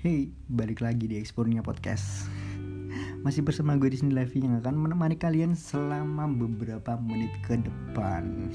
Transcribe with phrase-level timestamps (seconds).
[0.00, 2.24] Hey, balik lagi di Explornya Podcast.
[3.20, 8.48] Masih bersama gue di sini Levi yang akan menemani kalian selama beberapa menit ke depan.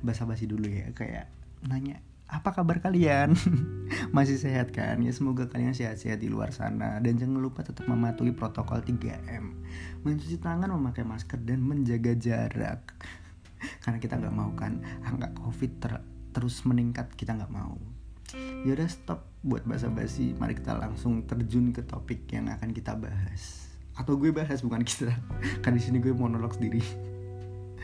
[0.00, 1.28] Basa-basi dulu ya, kayak
[1.68, 3.36] nanya apa kabar kalian?
[4.16, 4.96] Masih sehat kan?
[5.04, 6.96] Ya semoga kalian sehat-sehat di luar sana.
[7.04, 9.60] Dan jangan lupa tetap mematuhi protokol 3M
[10.08, 12.96] Mencuci tangan, memakai masker, dan menjaga jarak.
[13.84, 16.00] Karena kita nggak mau kan angka covid ter
[16.32, 17.76] terus meningkat Kita nggak mau
[18.62, 20.38] Yaudah stop buat basa-basi.
[20.38, 23.66] Mari kita langsung terjun ke topik yang akan kita bahas.
[23.98, 25.10] Atau gue bahas bukan kita.
[25.66, 26.82] Kan di sini gue monolog sendiri.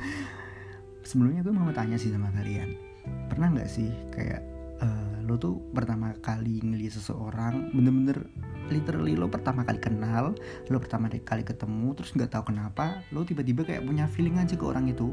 [1.08, 2.78] Sebelumnya gue mau tanya sih sama kalian.
[3.26, 4.42] Pernah gak sih kayak
[4.78, 8.24] uh, Lo tuh pertama kali ngeliat seseorang Bener-bener
[8.68, 10.36] literally lo pertama kali kenal
[10.68, 14.64] lo pertama kali ketemu terus nggak tahu kenapa lo tiba-tiba kayak punya feeling aja ke
[14.64, 15.12] orang itu.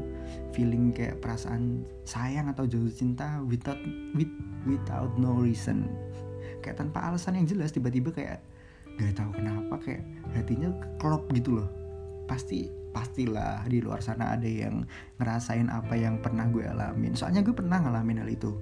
[0.52, 3.80] Feeling kayak perasaan sayang atau jatuh cinta without
[4.12, 4.30] with,
[4.68, 5.88] without no reason.
[6.60, 8.44] Kayak tanpa alasan yang jelas tiba-tiba kayak
[8.96, 10.04] nggak tahu kenapa kayak
[10.36, 11.68] hatinya klop gitu loh.
[12.28, 14.84] Pasti pastilah di luar sana ada yang
[15.20, 17.12] ngerasain apa yang pernah gue alamin.
[17.12, 18.56] Soalnya gue pernah ngalamin hal itu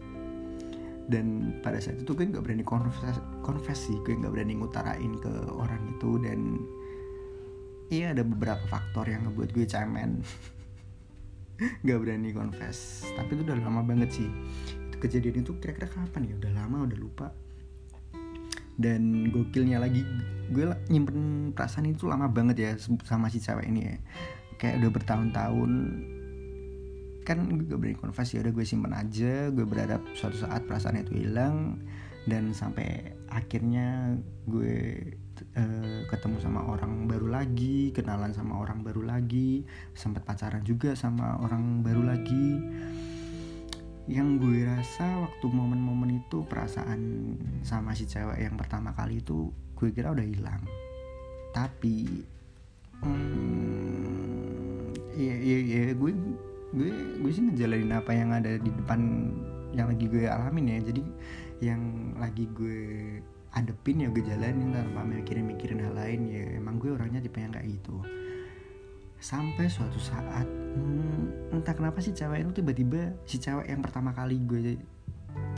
[1.05, 5.33] dan pada saat itu gue nggak berani konfes konfes sih gue nggak berani ngutarain ke
[5.53, 6.11] orang itu.
[6.21, 6.41] Dan
[7.93, 10.21] iya ada beberapa faktor yang ngebuat gue cemen.
[11.87, 13.07] Nggak berani konfes.
[13.15, 14.29] Tapi itu udah lama banget sih.
[14.91, 16.35] Itu kejadian itu kira-kira kapan ya?
[16.35, 17.29] Udah lama udah lupa.
[18.75, 20.03] Dan gokilnya lagi
[20.51, 22.71] gue nyimpen perasaan itu lama banget ya
[23.07, 23.97] sama si cewek ini ya.
[24.59, 25.71] Kayak udah bertahun-tahun
[27.25, 31.01] kan gue gak berani konfes ya udah gue simpen aja gue berharap suatu saat perasaan
[31.01, 31.81] itu hilang
[32.25, 34.17] dan sampai akhirnya
[34.49, 35.01] gue
[35.57, 41.37] uh, ketemu sama orang baru lagi kenalan sama orang baru lagi sempat pacaran juga sama
[41.43, 42.49] orang baru lagi.
[44.05, 47.33] Yang gue rasa waktu momen-momen itu perasaan
[47.65, 50.61] sama si cewek yang pertama kali itu gue kira udah hilang.
[51.57, 52.25] Tapi
[53.01, 56.13] hmm, iya iya iya gue
[56.75, 56.91] gue
[57.23, 59.31] gue sih ngejalanin apa yang ada di depan
[59.75, 60.79] yang lagi gue alamin ya.
[60.91, 61.03] Jadi
[61.63, 61.83] yang
[62.19, 62.79] lagi gue
[63.55, 66.45] adepin ya gue jalanin tanpa mikirin mikirin hal lain ya.
[66.59, 68.03] Emang gue orangnya tipe yang kayak gitu.
[69.23, 74.37] Sampai suatu saat hmm, entah kenapa sih cewek itu tiba-tiba si cewek yang pertama kali
[74.45, 74.77] gue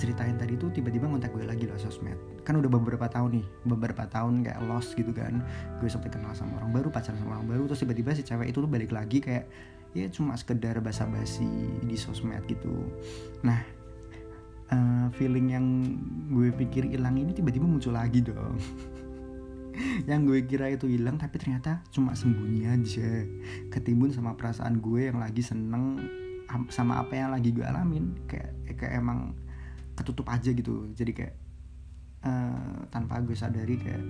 [0.01, 2.17] ceritain tadi tuh tiba-tiba ngontak gue lagi loh sosmed.
[2.45, 5.45] Kan udah beberapa tahun nih beberapa tahun kayak lost gitu kan.
[5.81, 8.61] Gue sampai kenal sama orang baru pacaran sama orang baru terus tiba-tiba si cewek itu
[8.61, 9.49] tuh balik lagi kayak
[9.97, 11.49] ya cuma sekedar basa-basi
[11.81, 12.85] di sosmed gitu.
[13.41, 13.65] Nah
[14.69, 15.67] uh, feeling yang
[16.29, 18.61] gue pikir hilang ini tiba-tiba muncul lagi dong.
[20.09, 23.25] Yang gue kira itu hilang tapi ternyata cuma sembunyi aja.
[23.69, 26.01] Ketimbun sama perasaan gue yang lagi seneng
[26.73, 29.37] sama apa yang lagi gue alamin kayak kayak emang
[29.93, 30.89] ketutup aja gitu.
[30.97, 31.35] Jadi kayak
[32.25, 34.05] uh, tanpa gue sadari kayak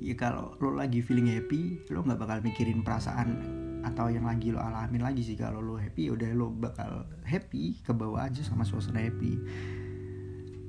[0.00, 3.42] ya kalau lo lagi feeling happy lo nggak bakal mikirin perasaan
[3.86, 7.78] atau yang lagi lo alamin lagi sih kalau lo happy ya udah lo bakal happy
[7.86, 9.38] ke bawah aja sama suasana happy.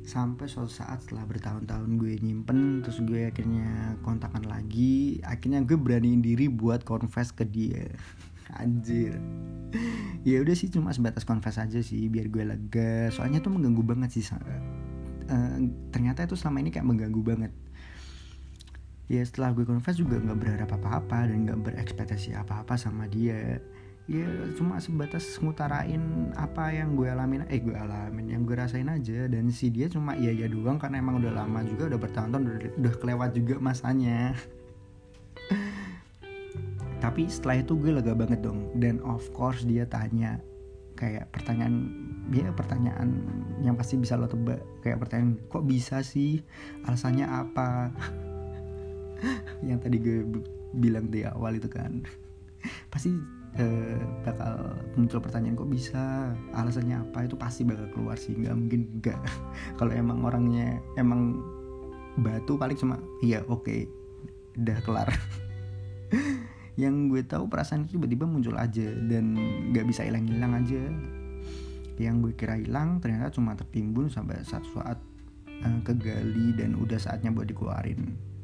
[0.08, 6.22] Sampai suatu saat setelah bertahun-tahun gue nyimpen terus gue akhirnya kontakan lagi akhirnya gue beraniin
[6.22, 7.90] diri buat confess ke dia.
[8.62, 9.18] Anjir.
[10.24, 13.12] Ya udah sih cuma sebatas confess aja sih biar gue lega.
[13.12, 15.58] Soalnya tuh mengganggu banget sih uh,
[15.92, 17.52] ternyata itu selama ini kayak mengganggu banget
[19.08, 23.60] ya setelah gue confess juga nggak berharap apa-apa dan nggak berekspektasi apa-apa sama dia.
[24.08, 29.28] Ya cuma sebatas ngutarain apa yang gue alamin eh gue alamin yang gue rasain aja.
[29.28, 32.60] Dan si dia cuma iya iya doang karena emang udah lama juga udah bertahun-tahun udah,
[32.84, 34.32] udah kelewat juga masanya.
[37.04, 38.72] Tapi setelah itu gue lega banget dong.
[38.76, 40.40] Dan of course dia tanya
[40.96, 41.94] kayak pertanyaan
[42.28, 43.24] dia pertanyaan
[43.64, 44.64] yang pasti bisa lo tebak.
[44.84, 46.44] Kayak pertanyaan kok bisa sih?
[46.88, 47.92] Alasannya apa
[49.68, 50.26] yang tadi gue
[50.78, 52.04] bilang di awal itu kan.
[52.94, 53.14] Pasti
[53.58, 56.34] eh, bakal muncul pertanyaan kok bisa?
[56.54, 57.26] Alasannya apa?
[57.26, 59.22] Itu pasti bakal keluar sih nggak mungkin enggak
[59.80, 61.42] kalau emang orangnya emang
[62.18, 63.80] batu paling cuma iya oke okay,
[64.58, 65.10] udah kelar.
[66.78, 69.34] Yang gue tahu perasaan itu tiba-tiba muncul aja dan
[69.74, 70.84] nggak bisa hilang-hilang aja.
[71.98, 75.02] Yang gue kira hilang ternyata cuma tertimbun sampai satu saat
[75.66, 78.37] uh, kegali dan udah saatnya buat dikeluarin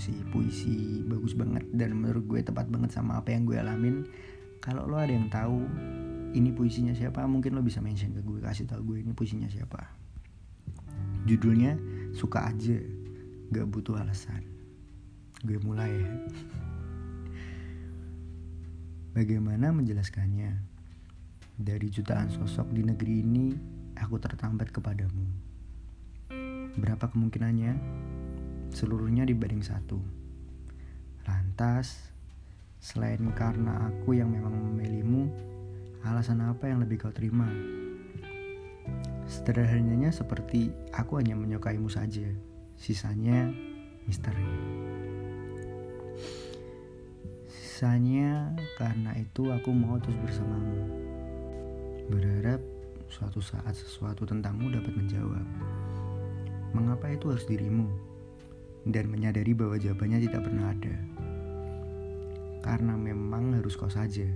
[0.00, 4.04] sih puisi bagus banget dan menurut gue tepat banget sama apa yang gue alamin.
[4.60, 5.64] Kalau lo ada yang tahu
[6.34, 9.86] ini puisinya siapa mungkin lo bisa mention ke gue kasih tahu gue ini puisinya siapa.
[11.24, 11.76] Judulnya
[12.12, 12.78] suka aja
[13.52, 14.44] gak butuh alasan.
[15.44, 16.12] Gue mulai ya.
[19.14, 20.74] Bagaimana menjelaskannya?
[21.54, 23.54] Dari jutaan sosok di negeri ini
[23.94, 25.22] aku tertambat kepadamu.
[26.74, 27.72] Berapa kemungkinannya
[28.72, 29.98] seluruhnya dibanding satu
[31.28, 32.12] lantas
[32.80, 35.28] selain karena aku yang memang memilihmu
[36.04, 37.48] alasan apa yang lebih kau terima
[39.24, 42.28] Sederhananya seperti aku hanya menyukaimu saja,
[42.76, 43.48] sisanya
[44.04, 44.44] misteri.
[47.48, 50.84] Sisanya karena itu aku mau terus bersamamu.
[52.12, 52.60] Berharap
[53.08, 55.46] suatu saat sesuatu tentangmu dapat menjawab.
[56.76, 57.88] Mengapa itu harus dirimu?
[58.84, 60.96] Dan menyadari bahwa jawabannya tidak pernah ada.
[62.60, 64.28] Karena memang harus kau saja.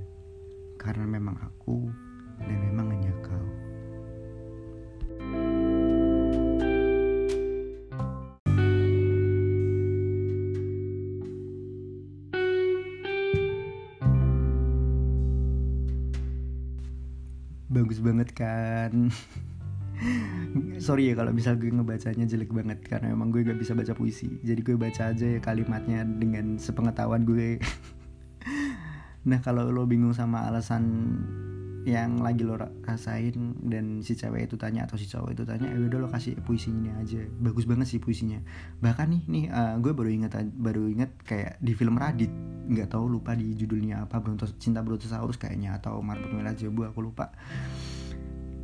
[0.80, 1.88] Karena memang aku
[2.40, 3.68] dan memang hanya kau.
[17.68, 19.12] bagus banget kan
[20.86, 24.40] sorry ya kalau misal gue ngebacanya jelek banget karena emang gue gak bisa baca puisi.
[24.42, 27.58] Jadi gue baca aja ya kalimatnya dengan sepengetahuan gue.
[29.28, 30.88] Nah kalau lo bingung sama alasan
[31.88, 35.78] yang lagi lo rasain dan si cewek itu tanya atau si cowok itu tanya ya
[35.88, 37.24] udah lo kasih puisi ini aja.
[37.40, 38.40] Bagus banget sih puisinya.
[38.84, 42.30] Bahkan nih nih uh, gue baru inget baru inget kayak di film Radit.
[42.68, 47.00] Nggak tahu lupa di judulnya apa Brontos cinta Brontosaurus kayaknya atau Marbot Merah Jebu aku
[47.00, 47.32] lupa.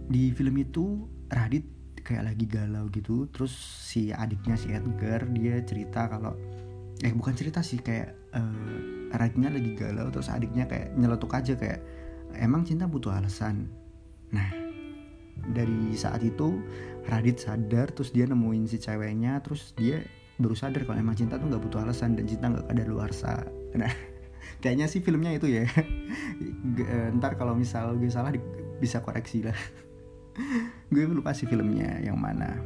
[0.04, 1.64] Di film itu Radit
[2.04, 6.36] kayak lagi galau gitu terus si adiknya si Edgar dia cerita kalau
[7.00, 11.80] eh bukan cerita sih kayak uh, Raditnya lagi galau terus adiknya kayak nyeletuk aja kayak
[12.34, 13.70] emang cinta butuh alasan?
[14.34, 14.48] Nah
[15.54, 16.58] dari saat itu
[17.06, 20.02] Radit sadar terus dia nemuin si ceweknya terus dia
[20.34, 23.38] baru sadar kalau emang cinta tuh nggak butuh alasan dan cinta nggak ada luar sa
[23.78, 23.90] nah
[24.62, 25.64] kayaknya sih filmnya itu ya.
[26.74, 28.34] Eh, ntar kalau misal gue salah
[28.82, 29.54] bisa koreksi lah
[30.90, 32.58] gue lupa sih filmnya yang mana.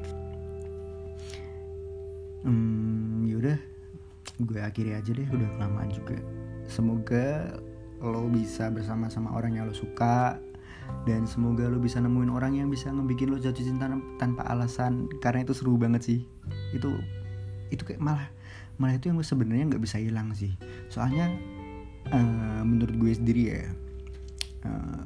[2.44, 3.58] Hmm yaudah
[4.38, 6.16] gue akhiri aja deh udah kelamaan juga.
[6.68, 7.58] Semoga
[7.98, 10.38] lo bisa bersama sama orang yang lo suka
[11.04, 15.44] dan semoga lo bisa nemuin orang yang bisa ngebikin lo jatuh cinta tanpa alasan karena
[15.44, 16.20] itu seru banget sih.
[16.72, 16.94] Itu
[17.68, 18.28] itu kayak malah
[18.78, 20.54] malah itu yang sebenarnya nggak bisa hilang sih.
[20.88, 21.34] Soalnya
[22.14, 23.62] uh, menurut gue sendiri ya
[24.64, 24.97] uh,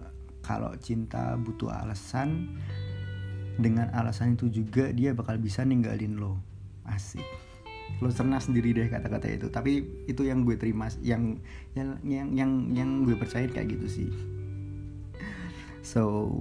[0.42, 2.58] kalau cinta butuh alasan
[3.56, 6.42] dengan alasan itu juga dia bakal bisa ninggalin lo.
[6.88, 7.24] Asik.
[8.00, 9.46] Lo cerna sendiri deh kata-kata itu.
[9.48, 11.38] Tapi itu yang gue terima yang
[11.78, 14.10] yang yang yang, yang gue percaya kayak gitu sih.
[15.82, 16.32] So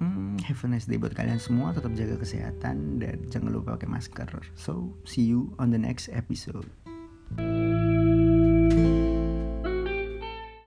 [0.00, 1.72] hmm, have a nice day buat kalian semua.
[1.72, 4.28] Tetap jaga kesehatan dan jangan lupa pakai masker.
[4.58, 6.68] So see you on the next episode